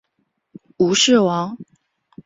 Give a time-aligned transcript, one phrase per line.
[0.77, 1.59] 吴氏亡。